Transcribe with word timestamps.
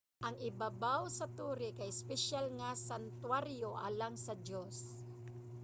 ang 0.27 0.35
ibabaw 0.49 1.01
sa 1.17 1.25
tore 1.37 1.69
kay 1.77 1.89
espesyal 1.95 2.45
nga 2.59 2.69
santuwaryo 2.87 3.69
alang 3.87 4.15
sa 4.25 4.33
diyos 4.47 4.77